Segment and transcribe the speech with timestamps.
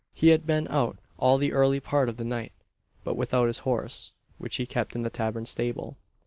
[0.15, 2.53] He had been out all the early part of the night,
[3.03, 5.95] but without his horse which he kept in the tavern stable.